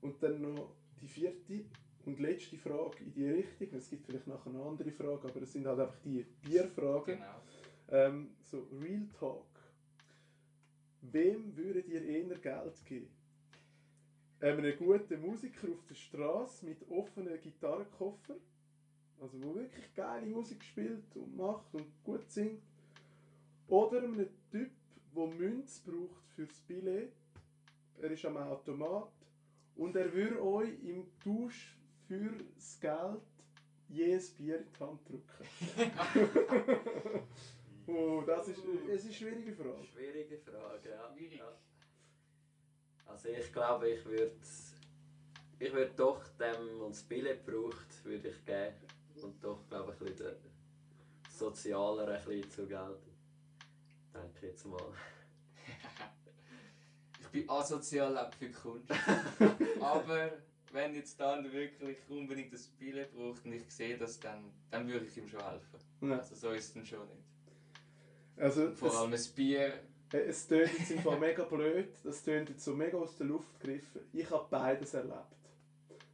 [0.00, 1.64] Und dann noch die vierte
[2.04, 3.68] und letzte Frage in die Richtung.
[3.72, 7.16] Es gibt vielleicht nachher noch andere Fragen, aber es sind halt einfach die Bierfragen.
[7.16, 7.42] Genau.
[7.90, 9.46] Ähm, so, Real Talk.
[11.00, 13.10] Wem würdet ihr eher Geld geben?
[14.40, 18.36] Einem guten Musiker auf der Straße mit offenen Gitarrenkoffer,
[19.20, 22.62] also wo wirklich geile Musik spielt und macht und gut singt,
[23.66, 24.70] oder einem Typ,
[25.18, 27.12] der Münz braucht fürs Billett.
[28.00, 29.12] Er ist am Automat
[29.76, 31.76] und er würde euch im Tausch
[32.06, 33.22] für das Geld
[33.88, 35.24] jedes Bier in die Hand drücken.
[37.90, 39.82] Oh, das ist, es ist eine schwierige Frage.
[39.82, 41.10] Schwierige Frage, ja.
[41.10, 41.38] Schwierig.
[41.38, 41.58] ja.
[43.06, 44.36] Also ich glaube, ich würde
[45.58, 48.74] ich würd doch dem, der das Billett braucht, würde ich geben.
[49.22, 50.36] Und doch, glaube ich, ein bisschen
[51.30, 53.07] sozialer ein bisschen zu gelten.
[54.22, 54.78] Denke ich jetzt mal.
[57.20, 58.90] Ich bin asozial auch für Kunst.
[59.82, 60.30] Aber
[60.72, 65.04] wenn jetzt dann wirklich unbedingt das Billett braucht und ich sehe das, dann, dann würde
[65.04, 65.78] ich ihm schon helfen.
[66.00, 66.18] Ja.
[66.18, 67.22] Also so ist es dann schon nicht.
[68.36, 69.74] Also, Vor allem ein Bier.
[70.12, 73.26] es, es tönt jetzt im Fall mega blöd, das tönt jetzt so mega aus der
[73.26, 74.00] Luft gegriffen.
[74.12, 75.37] Ich habe beides erlebt.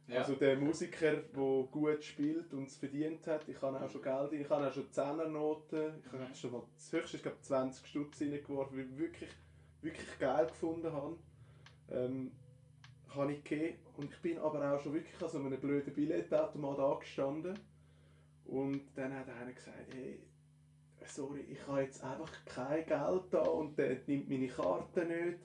[0.07, 0.19] Ja.
[0.19, 4.33] Also der Musiker, der gut spielt und es verdient hat, ich habe auch schon Geld,
[4.33, 6.35] ich habe auch schon Zehnernoten, ich habe Mhm.
[6.35, 9.29] schon mal das höchste, ich glaube 20 Stutz reingeworfen, weil ich wirklich,
[9.81, 11.17] wirklich geil gefunden habe.
[11.89, 12.31] Ähm,
[13.09, 13.77] habe ich gegeben.
[13.97, 17.57] Und ich bin aber auch schon wirklich an so einem blöden Billetautomat angestanden.
[18.45, 20.19] Und dann hat einer gesagt, hey,
[21.07, 25.39] sorry, ich habe jetzt einfach kein Geld da und der nimmt meine Karte nicht.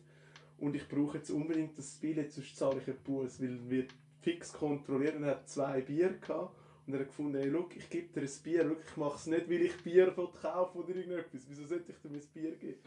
[0.58, 3.86] Und ich brauche jetzt unbedingt das Billett, sonst zahle ich einen Bus, weil wir
[4.20, 6.54] fix kontrolliert und er hat zwei Bier gehabt.
[6.86, 9.26] Und er hat gefunden, hey, look, ich gebe dir ein Bier, Schau, ich mache es
[9.26, 11.42] nicht, weil ich Bier kaufe oder irgendetwas.
[11.48, 12.80] Wieso sollte ich dir ein Bier geben?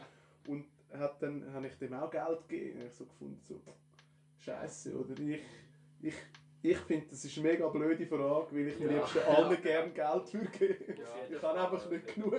[0.48, 2.80] Und hat dann habe ich dem auch Geld gegeben.
[2.82, 3.62] Und ich so gefunden, so,
[4.39, 5.17] Scheiße, oder?
[5.22, 5.41] Ich,
[6.02, 6.13] ich,
[6.62, 8.98] ich finde, das ist eine mega blöde Frage, weil ich am Ja.
[8.98, 12.34] liebsten allen gerne Geld würde jeden Ich habe einfach nicht genug.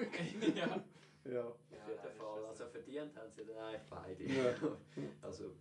[0.55, 0.85] ja.
[1.33, 1.41] Ja.
[1.47, 2.45] Auf jeden Fall.
[2.45, 4.25] Also verdient haben sie dann eigentlich beide.
[4.25, 4.55] Ja.
[5.23, 5.53] Also,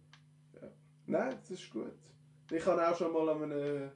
[1.06, 1.94] Nein, das ist gut.
[2.52, 3.92] Ich habe auch schon mal an einem,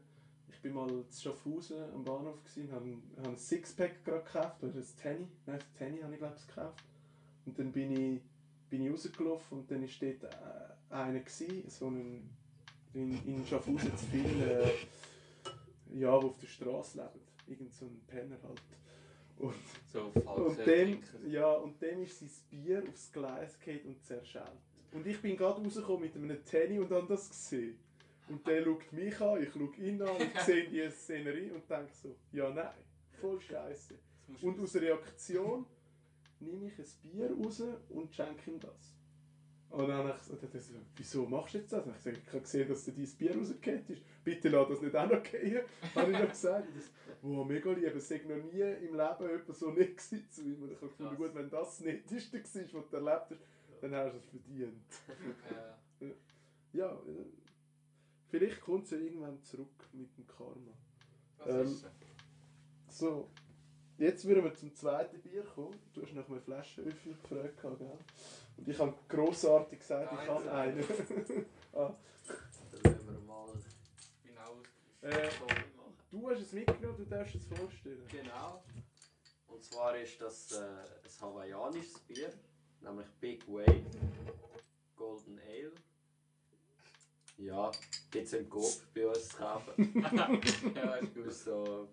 [0.50, 4.74] ich bin mal in Schaffhausen am Bahnhof gesehen, habe habe ein Sixpack gerade gekauft oder
[4.76, 6.84] ein Tenny, nein, ein Tenny habe ich glaube ich gekauft.
[7.46, 8.22] Und dann bin ich,
[8.70, 12.30] bin ich rausgelaufen und dann ist dort äh, einer gewesen, so ein,
[12.94, 14.72] in, in Schaffhausen zu viel, äh,
[16.00, 18.62] ja, der auf der Straße lebt, irgend so ein Penner halt.
[19.38, 19.54] Und
[19.92, 24.48] So und dem, ja, und dem ist sein Bier aufs Gleis gefallen und zerschellt.
[24.94, 27.78] Und ich bin gerade rausgekommen mit einem Tenny und habe das gesehen.
[28.30, 31.94] Und der schaut mich an, ich schaue ihn an, ich sehe die Szenerie und denke
[31.94, 32.74] so, ja nein,
[33.22, 33.98] voll scheiße.
[34.42, 35.66] Und aus Reaktion
[36.40, 38.94] nehme ich ein Bier raus und schenke ihm das.
[39.70, 41.86] Und dann habe ich gesagt, so, wieso machst du jetzt das?
[41.86, 44.02] Und ich habe gesagt, ich habe gesehen, dass dir dein Bier rausgekehrt ist.
[44.24, 45.60] Bitte lass das nicht auch noch gehen.
[45.96, 46.68] habe ich noch gesagt.
[46.68, 47.96] Und das, wow, mega lieb.
[47.96, 50.64] Es sei noch nie im Leben jemand so nett gewesen zu ihm.
[50.64, 52.42] Und ich habe gefunden, gut, wenn das das Netteste
[52.74, 54.86] war, was du erlebt hast, dann hast du es verdient.
[55.52, 56.08] Ja.
[56.74, 57.47] Ja, äh,
[58.30, 60.74] vielleicht kommt es ja irgendwann zurück mit dem Karma.
[61.40, 61.88] Was Ähm, ist so?
[62.90, 63.32] So,
[63.98, 65.80] jetzt würden wir zum zweiten Bier kommen.
[65.94, 67.98] Du hast nach einem Flaschenöffner gefragt, gell?
[68.58, 70.84] Und ich habe grossartig gesagt, ich habe einen.
[71.74, 71.96] ah,
[72.82, 73.54] dann müssen wir mal
[74.24, 74.62] Genau.
[75.02, 75.64] äh, machen.
[76.12, 78.08] du hast es mitgenommen, du darfst es vorstellen.
[78.10, 78.64] Genau.
[79.48, 82.34] Und zwar ist das äh, ein hawaiianisches Bier,
[82.82, 83.84] nämlich Big Wave
[84.96, 85.72] Golden Ale.
[87.38, 87.72] Ja,
[88.16, 90.04] es im Coop bei uns zu kaufen.
[90.76, 91.26] ja, ist gut.
[91.28, 91.88] ist so,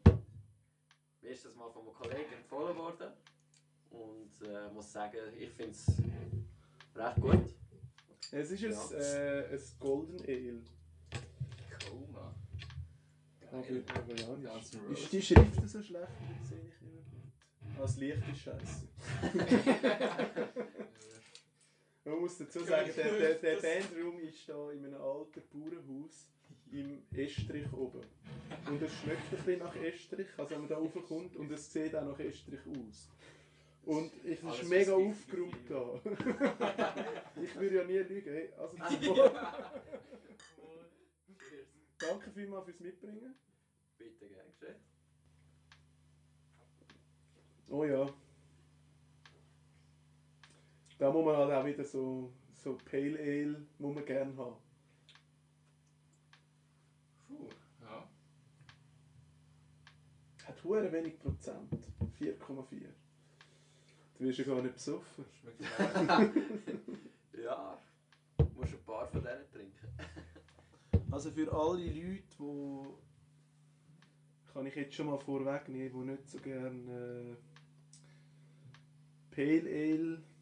[1.20, 3.12] mir ist das mal von einem Kollegen empfohlen worden.
[3.90, 5.86] Und äh, muss sagen, ich finde es
[6.96, 7.54] recht gut.
[8.32, 8.70] Es ist Ja.
[8.70, 10.62] ein, äh, ein Golden Ale.
[11.88, 12.34] Coma.
[13.52, 13.84] Aber, Geil.
[13.94, 16.08] aber ja, Ganz ist, die Schrift so schlecht?
[16.40, 17.76] Die sehe ich nicht mehr gut.
[17.76, 18.88] Ah, das Licht ist scheiße.
[22.04, 26.28] Man muss dazu sagen, der, der, der Bandraum ist da in einem alten Bauernhaus
[26.70, 28.02] im Estrich oben.
[28.68, 31.96] Und es schmeckt ein bisschen nach Estrich, also wenn man da raufkommt, und es sieht
[31.96, 33.08] auch nach Estrich aus.
[33.84, 36.00] Und es ist Alles mega aufgeräumt da.
[37.42, 38.52] ich würde ja nie lügen.
[38.56, 38.76] Also,
[41.98, 43.34] danke vielmals fürs Mitbringen.
[43.96, 44.76] Bitte, gern geschehen.
[47.68, 48.12] Oh ja.
[51.04, 54.56] Da muss man halt auch wieder so, so Pale Ale muss man gerne haben.
[57.28, 57.50] Puh,
[57.82, 58.08] ja.
[60.46, 61.76] Hat hure wenig Prozent.
[62.18, 62.86] 4,4.
[64.14, 65.26] Du wirst ja gar nicht besoffen.
[67.44, 67.78] Ja,
[68.54, 69.88] musst ein paar von denen trinken.
[71.10, 72.82] Also für alle Leute, die
[74.54, 77.36] kann ich jetzt schon mal vorwegnehmen, die nicht so gerne äh,
[79.34, 80.33] Pale Ale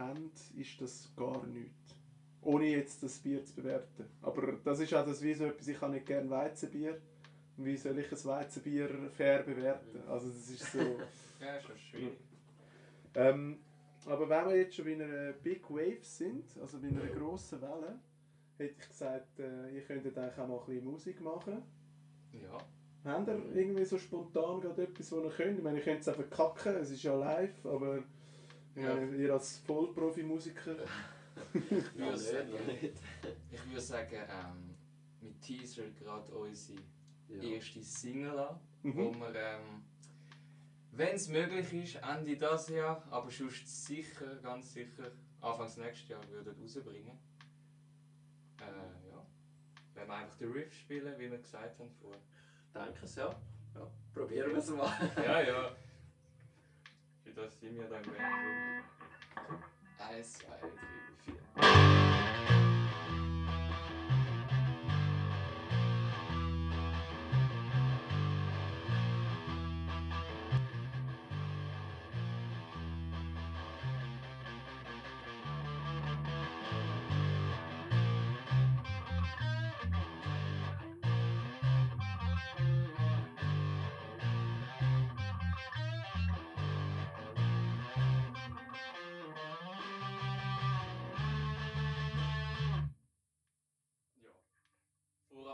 [0.00, 1.94] haben, ist das gar nichts.
[2.42, 4.06] Ohne jetzt das Bier zu bewerten.
[4.22, 7.00] Aber das ist auch das wie so etwas, ich habe nicht gerne Weizenbier.
[7.56, 10.02] Und Wie soll ich ein Weizenbier fair bewerten?
[10.08, 10.78] Also das ist so...
[11.40, 12.18] Ja, ist schon schwierig.
[13.14, 13.60] Ähm,
[14.06, 17.98] aber wenn wir jetzt schon bei einer Big Wave sind, also bei einer grossen Welle,
[18.58, 21.62] hätte ich gesagt, äh, ihr könntet eigentlich auch mal ein bisschen Musik machen.
[22.32, 22.58] Ja.
[23.04, 25.58] Habt ihr irgendwie so spontan gerade etwas, was ihr könnt?
[25.58, 28.02] Ich meine, ihr könnt es einfach kacken, es ist ja live, aber
[28.76, 28.94] Ja.
[28.94, 30.76] meine, ihr als Vollprofi-Musiker...
[31.54, 32.94] Ich würde nicht, sagen, nicht.
[33.50, 34.74] ich würde sagen ähm,
[35.20, 36.78] wir teasern gerade unsere
[37.28, 37.42] Ja.
[37.42, 39.20] erste Single an, wo Mhm.
[39.20, 39.82] wir, ähm,
[40.92, 46.28] wenn es möglich ist, Ende dieses Jahr, aber sonst sicher, ganz sicher, Anfangs nächstes Jahr
[46.30, 47.16] würden rausbringen.
[48.60, 49.24] Äh, ja.
[49.94, 52.20] Wenn wir einfach den Riff spielen, wie wir gesagt haben vorher.
[52.74, 53.34] Danke sehr.
[53.74, 54.92] Ja, probieren wir es mal.
[55.16, 55.70] Ja, ja.
[57.34, 58.84] Für das sind wir dann Band.
[59.98, 60.70] Eins, zwei, drei,
[61.24, 62.59] vier.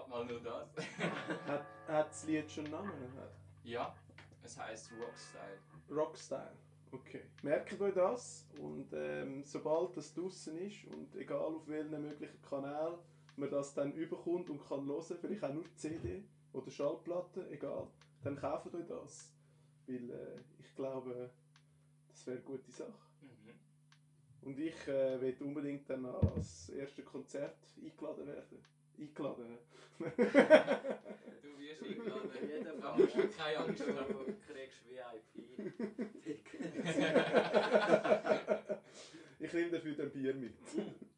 [0.06, 0.68] Vorab mal nur das.
[1.46, 3.12] Hat, hat das Lied schon einen Namen?
[3.16, 3.32] Hat-
[3.64, 3.94] ja,
[4.42, 5.58] es heißt Rockstyle.
[5.90, 6.52] Rockstyle.
[6.92, 7.22] Okay.
[7.42, 12.98] Merkt euch das und ähm, sobald das draußen ist und egal auf welchen möglichen Kanal
[13.36, 17.88] man das dann überkommt und kann hören, vielleicht auch nur CD oder Schallplatte, egal,
[18.22, 19.32] dann kauft euch das.
[19.86, 21.30] Weil äh, ich glaube,
[22.08, 22.94] das wäre eine gute Sache.
[23.20, 24.48] Mhm.
[24.48, 28.75] Und ich äh, will unbedingt dann als erste Konzert eingeladen werden.
[28.98, 29.58] Eingeladen.
[29.98, 30.04] Du
[31.58, 32.30] wirst eingeladen.
[32.48, 32.96] Jeden Fall.
[32.98, 33.06] du
[33.36, 33.80] keine Angst.
[33.80, 33.84] Du
[34.52, 36.96] kriegst VIP-Tickets.
[39.38, 40.54] ich nehme dafür dann Bier mit.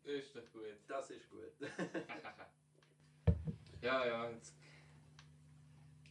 [0.04, 0.64] Das ist doch gut.
[0.86, 1.52] Das ist gut.
[3.82, 4.54] ja, ja, jetzt,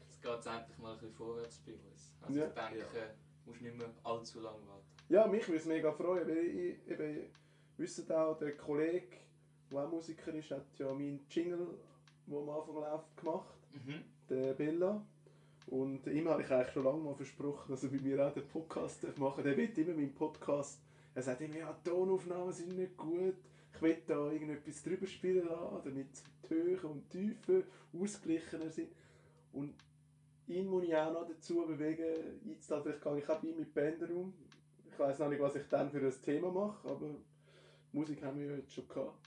[0.02, 2.14] jetzt geht es endlich mal ein bisschen vorwärts bei uns.
[2.22, 2.48] Also Ja.
[2.48, 3.14] ich denke, Ja.
[3.46, 4.86] musst nicht mehr allzu lange warten.
[5.10, 7.32] Ja, mich würde es mega freuen, weil ich, eben,
[7.78, 9.18] wisst auch, der Kollege,
[9.72, 11.68] der auch Musiker ist, hat ja meinen Jingle,
[12.28, 14.04] der am Anfang läuft, gemacht, Mhm.
[14.30, 15.06] der Bella.
[15.68, 18.48] Und ihm habe ich eigentlich schon lange mal versprochen, dass er bei mir auch den
[18.48, 19.44] Podcast machen darf.
[19.44, 20.80] Der will immer meinen Podcast.
[21.14, 23.36] Er sagt immer, ja, Tonaufnahmen sind nicht gut.
[23.74, 26.08] Ich will da irgendetwas drüber spielen lassen, damit
[26.44, 28.90] die Höhen und die Tiefen ausgeglichener sind.
[29.52, 29.74] Und
[30.48, 32.40] ihn muss ich auch noch dazu bewegen.
[32.46, 34.34] Jetzt halt, vielleicht gehe ich auch bei ihm mit Bänder um.
[34.90, 37.10] Ich weiß noch nicht, was ich dann für ein Thema mache, aber
[37.92, 39.18] Musik haben wir ja jetzt schon gehabt.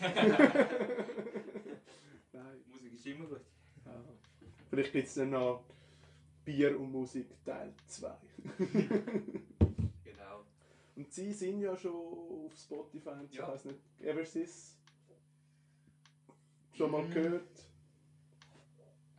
[2.32, 2.56] Nein.
[2.66, 3.40] Musik ist immer gut.
[3.84, 3.92] Ja.
[4.70, 5.64] Vielleicht gibt es dann noch
[6.44, 8.16] Bier und Musik Teil 2.
[10.04, 10.44] Genau.
[10.96, 13.48] und sie sind ja schon auf Spotify und so, Ja.
[13.48, 14.76] weiss nicht, Eversys.
[16.72, 17.10] Schon mal Mhm.
[17.10, 17.48] gehört.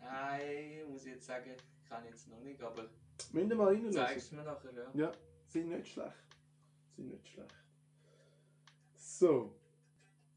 [0.01, 1.51] Nein, muss ich jetzt sagen,
[1.89, 2.89] kann ich jetzt noch nicht, aber
[3.31, 3.93] Müsst ihr mal reinlassen.
[3.93, 4.91] zeigst du mir nachher, ja.
[4.93, 5.11] Ja,
[5.47, 6.13] sind nicht schlecht.
[6.95, 7.53] Sind nicht schlecht.
[9.19, 9.55] So.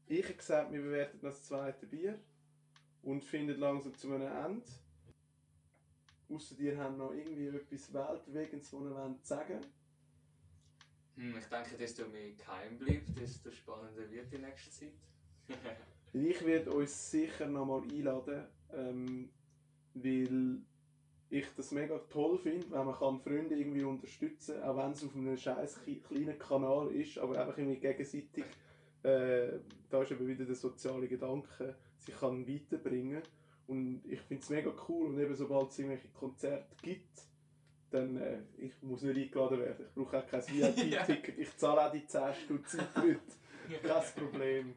[0.07, 2.17] Ich habe gesagt, wir bewerten das zweite Bier.
[3.01, 4.65] und findet langsam zu einem Ende.
[6.29, 9.59] Außer ihr habt noch irgendwie etwas Weltbewegendes, was ihr sagen
[11.15, 14.93] Hm, ich denke, desto mehr geheim bleibt, desto spannender wird die nächste Zeit.
[16.11, 19.29] Ich werde uns sicher nochmal einladen, ähm,
[19.93, 20.63] weil
[21.29, 25.03] ich das mega toll finde, wenn man kann Freunde irgendwie unterstützen kann, auch wenn es
[25.03, 28.43] auf einem scheiß kleinen Kanal ist, aber einfach irgendwie gegenseitig,
[29.03, 29.59] äh,
[29.89, 33.21] da ist eben wieder der soziale Gedanke, sich kann weiterbringen
[33.67, 37.21] und ich finde es mega cool und eben sobald es irgendwelche Konzerte gibt,
[37.91, 41.91] dann, äh, ich muss nicht eingeladen werden, ich brauche auch kein VIP-Ticket, ich zahle auch
[41.91, 43.21] die 10 Stutz Eintritt.
[43.83, 44.73] Kein Problem.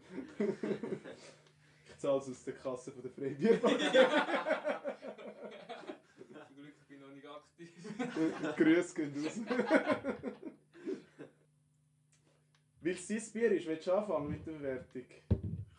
[1.88, 3.78] ich zahle es aus der Kasse von der Freibierbank.
[6.16, 7.70] Zum Glück bin ich noch nicht aktiv.
[8.56, 9.40] Grüße gehen raus.
[12.82, 15.04] Weil es dein Bier ist, willst du anfangen mit der Bewertung?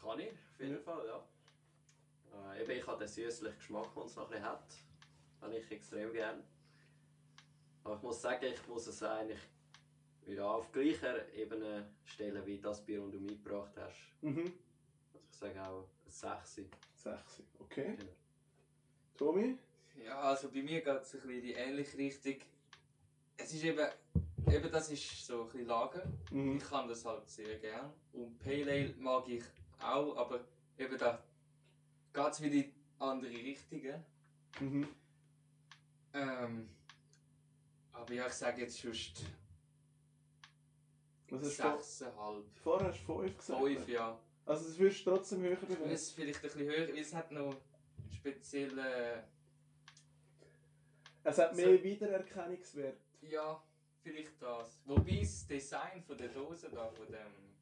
[0.02, 0.80] Kann ich, auf jeden Ja.
[0.80, 2.54] Fall, ja.
[2.54, 4.64] Äh, eben, ich habe den süßlichen Geschmack, den es noch ein bisschen hat.
[5.42, 6.44] Habe ich extrem gern.
[7.84, 9.40] Aber ich muss sagen, ich muss es eigentlich
[10.28, 13.98] ja, auf gleicher Ebene stellen wie das Bier, das du mitgebracht hast.
[14.22, 14.54] Mhm.
[15.14, 16.62] Also ich sage auch ein 6.
[16.96, 17.44] 6.
[17.60, 17.96] Okay.
[17.98, 18.12] Genau.
[19.18, 19.58] Tommy?
[20.04, 22.36] Ja, also bei mir geht es ein bisschen in die ähnliche Richtung.
[23.36, 23.86] Es ist eben,
[24.52, 26.04] eben das ist so ein bisschen Lager.
[26.32, 26.58] Mhm.
[26.58, 27.92] Ich kann das halt sehr gern.
[28.14, 29.44] Und Pale Ale mag ich
[29.80, 30.46] auch, aber
[30.78, 31.24] eben da
[32.14, 34.04] geht es wieder in andere Richtungen.
[34.60, 34.88] Mhm.
[36.14, 36.70] Ähm,
[37.92, 38.92] aber ja, ich sage jetzt schon
[41.30, 42.44] Was hast du vor- 6,5.
[42.64, 43.60] vorher hast du 5 gesagt?
[43.62, 44.20] 5, ja.
[44.46, 45.90] Also das würdest du trotzdem höher bewerten?
[45.90, 47.56] es vielleicht ein bisschen höher, weil es hat noch
[48.12, 49.24] spezielle...
[51.24, 53.00] Es hat mehr Wiedererkennungswert.
[53.22, 53.64] Ja,
[54.04, 54.82] vielleicht das.
[54.86, 57.54] Wobei das Design von der Dose da, von dem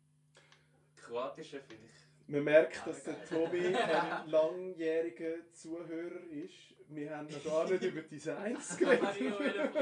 [0.95, 2.01] kroatischen, finde ich...
[2.27, 3.25] Man merkt, dass der.
[3.25, 6.75] Tobi ein langjähriger Zuhörer ist.
[6.87, 9.73] Wir haben noch gar nicht über Designs Ich geredet.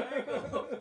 [0.50, 0.80] kommt.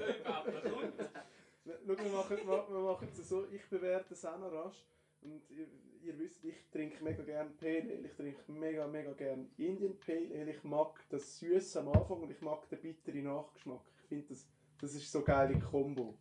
[1.65, 4.83] Schau, wir machen, wir machen es so, ich bewerte es auch noch rasch.
[5.21, 5.67] Und ihr,
[6.01, 10.29] ihr wisst, ich trinke mega gerne Pale Ale, ich trinke mega, mega gerne Indian Pale
[10.33, 10.51] Ale.
[10.51, 13.81] Ich mag das Süße am Anfang und ich mag den bitteren Nachgeschmack.
[14.01, 14.47] Ich finde, das,
[14.79, 16.17] das ist so geile Kombo.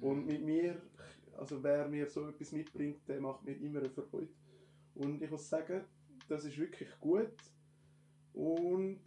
[0.00, 0.80] Und mit mir,
[1.36, 4.28] also wer mir so etwas mitbringt, der macht mir immer eine Freude.
[4.94, 5.84] Und ich muss sagen,
[6.28, 7.32] das ist wirklich gut.
[8.32, 9.02] Und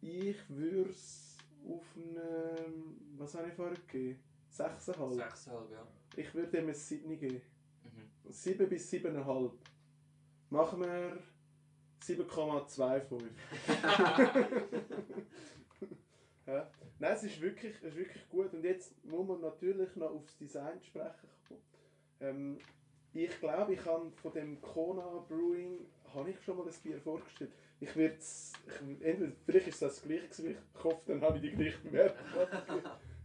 [0.00, 1.36] ich würde es
[1.68, 4.18] auf einem, was habe ich vorher gegeben?
[4.52, 5.16] 6,5.
[5.16, 5.86] 6,5, ja.
[6.16, 7.42] Ich würde ihm ein 7 geben.
[7.84, 8.32] Mhm.
[8.32, 9.52] 7 bis 7,5.
[10.48, 11.22] Machen wir
[12.02, 13.22] 7,25.
[16.46, 16.70] ja.
[17.00, 18.52] Nein, es ist, wirklich, es ist wirklich gut.
[18.52, 21.28] Und jetzt muss man natürlich noch aufs Design sprechen.
[22.20, 22.58] Ähm,
[23.14, 27.50] ich glaube, ich habe von dem Kona Brewing habe ich schon mal ein Bier vorgestellt.
[27.80, 28.52] Ich werde es,
[29.00, 32.18] entweder, vielleicht ist das das gleiche gewesen, ich hoffe, dann habe ich die gleiche Bewertung.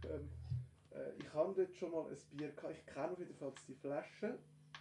[0.04, 0.28] ähm,
[0.92, 2.74] äh, ich habe dort schon mal ein Bier gehabt.
[2.78, 4.38] Ich kenne auf jeden Fall die Flasche.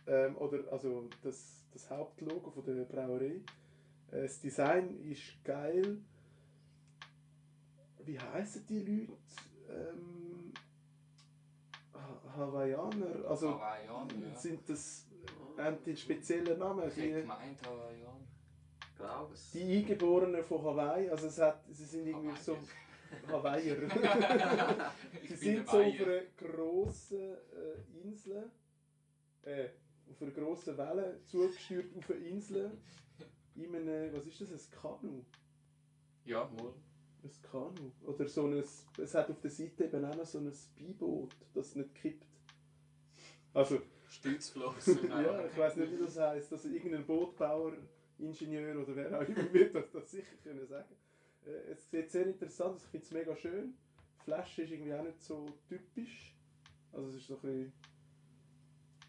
[0.07, 3.41] Ähm, oder also das, das Hauptlogo von der Brauerei.
[4.11, 5.97] Äh, das Design ist geil.
[8.05, 9.13] Wie heißen die Leute?
[9.69, 10.53] Ähm,
[11.93, 13.25] Ha- Hawaiianer.
[13.29, 14.35] Also Hawaiian, ja.
[14.37, 15.07] sind das
[15.57, 16.87] haben die einen speziellen Namen?
[16.89, 18.27] Ich Die, hätte gemeint Hawaiian.
[18.81, 19.51] Ich glaube es.
[19.51, 21.09] die Eingeborenen von Hawaii.
[21.09, 22.57] Also es hat, sie sind irgendwie so
[23.27, 23.77] Hawaiier.
[25.27, 28.51] Sie sind so auf einer grossen äh, Insel,
[29.43, 29.69] äh,
[30.09, 32.77] auf einer grossen Welle zugesteuert auf eine Insel.
[33.55, 35.23] In einem, was ist das, ein Kanu?
[36.25, 36.73] Ja, wohl.
[37.25, 37.91] Ein Kanu.
[38.05, 41.75] Oder so ein, es hat auf der Seite eben auch noch so ein Beiboot, das
[41.75, 42.27] nicht kippt.
[43.51, 44.85] Also, Stützfloss.
[45.09, 46.53] ja, ich weiß nicht, wie das heisst.
[46.53, 47.73] Also irgendein Bootbauer,
[48.19, 50.95] Ingenieur oder wer auch immer wird das, das sicher können sagen.
[51.47, 53.73] Äh, es sieht sehr interessant aus, ich finde es mega schön.
[54.19, 56.35] Die Flasche ist irgendwie auch nicht so typisch.
[56.91, 57.73] Also es ist so ein bisschen...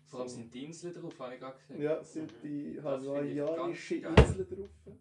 [0.06, 1.82] Vor allem sind die Inseln drauf, habe ich gerade gesehen.
[1.82, 3.04] Ja, sind die Das
[4.00, 4.14] geil.
[4.16, 4.96] Inseln drauf.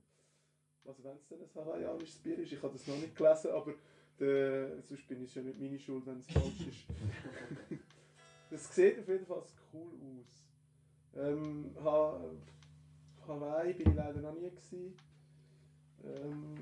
[0.85, 3.73] Also wenn es denn ein hawaiianisches Bier ist, ich habe das noch nicht gelesen, aber
[4.19, 6.85] der, sonst bin ich ja nicht meine Schuld, wenn es falsch ist.
[8.51, 9.87] das sieht auf jeden Fall cool
[10.19, 10.45] aus.
[11.15, 12.21] Ähm, ha
[13.27, 14.95] Hawaii bin ich leider noch nie gewesen.
[16.03, 16.55] Ähm,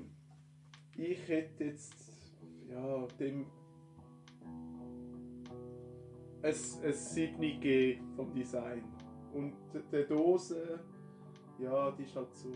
[0.96, 1.94] ich hätte jetzt
[2.68, 3.46] ja dem
[6.44, 8.84] es ein 7 gegeben vom Design.
[9.32, 9.54] Und
[9.92, 10.80] die Dose,
[11.58, 12.52] ja, die ist halt so.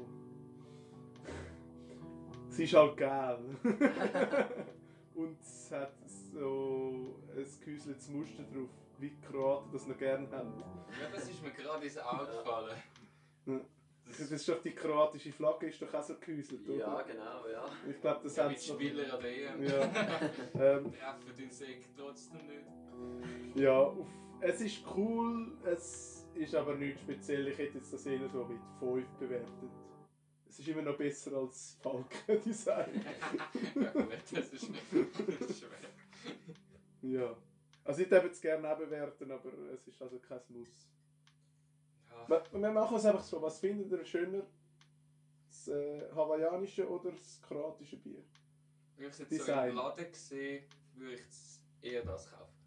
[2.59, 3.39] Sie ist halt geil.
[5.15, 5.93] Und es hat
[6.35, 10.53] so ein gehäuseltes Muster drauf, wie die Kroaten das noch gerne haben.
[10.59, 13.61] Ja, das ist mir gerade ins Auge gefallen.
[14.09, 16.79] Das ist doch die kroatische Flagge, ist doch auch so gehäuselt, oder?
[16.79, 17.65] Ja, genau, ja.
[17.89, 19.63] Ich glaube, das Ja, hat mit Spieler an EM.
[19.63, 19.83] Ja.
[20.55, 23.57] ähm, Treffen den Sek trotzdem nicht.
[23.57, 24.09] ja, auf,
[24.41, 27.47] es ist cool, es ist aber nichts speziell.
[27.47, 29.71] Ich hätte jetzt das eher so mit 5 bewertet.
[30.49, 33.05] Es ist immer noch besser als Falken-Design.
[33.75, 35.79] ja, gut, das ist nicht das ist schwer.
[37.03, 37.37] ja.
[37.85, 40.91] Also ich würde es gerne auch bewerten, aber es ist also kein Muss.
[42.11, 42.29] Ja.
[42.29, 43.41] Wir, wir machen es einfach so.
[43.41, 44.43] Was findet ihr schöner?
[45.49, 48.23] Das äh, hawaiianische oder das kroatische Bier?
[48.97, 49.71] Wenn ich es jetzt Design.
[49.71, 52.58] so im Laden sehe, würde ich eher das kaufen.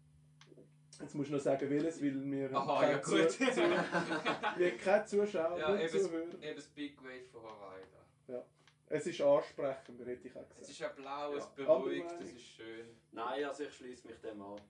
[1.02, 3.30] Jetzt musst du noch sagen, welches, weil wir haben Aha, keine ja gut.
[3.30, 3.60] Zu, zu,
[4.56, 5.88] wir keine Zuschauer Ja, und eben.
[6.00, 6.42] Zuhörer.
[6.42, 7.82] Eben das Big Wave von Hawaii
[8.28, 8.44] da.
[8.88, 10.70] Es ist ansprechender, hätte ich auch Es gesagt.
[10.70, 11.50] ist auch blau, es Ja.
[11.56, 12.22] beruhigt, Meinung?
[12.36, 12.86] ist schön.
[13.10, 14.60] Nein, also ich schließe mich dem an.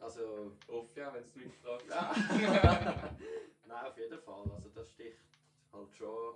[0.00, 1.34] Also, Oft ja, wenn es
[1.64, 1.86] Leute fragt.
[3.66, 4.50] nein, auf jeden Fall.
[4.54, 5.18] Also das sticht
[5.72, 6.34] halt schon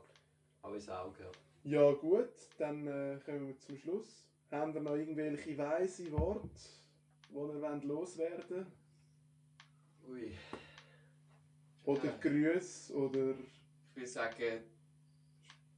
[0.63, 1.31] auch ins Auge.
[1.65, 4.29] Ja gut, dann äh, kommen wir zum Schluss.
[4.51, 6.49] Haben ihr noch irgendwelche weise Worte,
[7.29, 8.67] die ihr wollt loswerden
[10.09, 10.33] Ui.
[11.85, 12.17] Oder Ja.
[12.19, 13.35] Grüße oder
[13.91, 14.63] Ich würde sagen,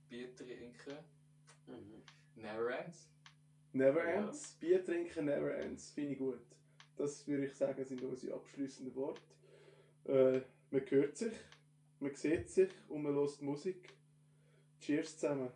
[0.09, 0.97] Bier trinken,
[1.67, 2.03] Mhm.
[2.37, 3.09] never ends.
[3.73, 4.27] Never Ja.
[4.27, 4.53] Ends.
[4.61, 6.41] Bier trinken Never Ends, finde ich gut.
[6.97, 9.21] Das würde ich sagen, sind unsere abschließenden Worte.
[10.05, 11.33] Äh, man hört sich,
[11.99, 13.89] man sieht sich und man hört Musik.
[14.81, 15.51] Cheers zusammen.